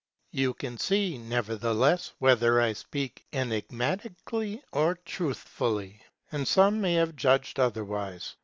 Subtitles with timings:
[0.31, 6.01] You can see, nevertheless, whether I speak enig matically or truthfully.
[6.31, 8.35] And some may have judged otherwise.